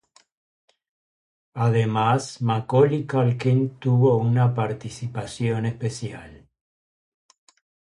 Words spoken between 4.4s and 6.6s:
participación especial.